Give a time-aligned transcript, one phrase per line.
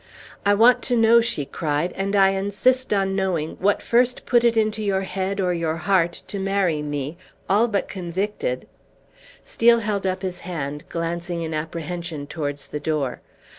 [0.47, 4.57] "I want to know," she cried, "and I insist on knowing, what first put it
[4.57, 8.65] into your head or your heart to marry me all but convicted"
[9.45, 13.21] Steel held up his hand, glancing in apprehension towards the door.